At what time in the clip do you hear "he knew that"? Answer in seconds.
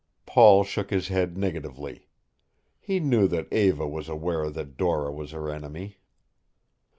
2.79-3.53